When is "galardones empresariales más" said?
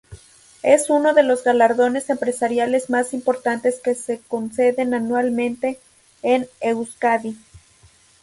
1.43-3.13